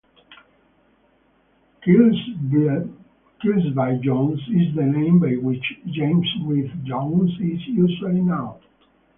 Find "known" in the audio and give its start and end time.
8.21-8.59